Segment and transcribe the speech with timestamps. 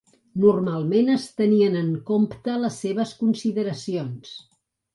[0.45, 4.37] Normalment es tenien en compte les seves consideracions.